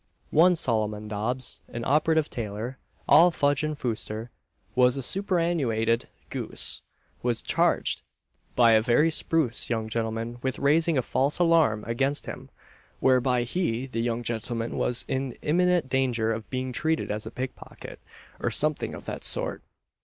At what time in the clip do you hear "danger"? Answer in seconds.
15.87-16.33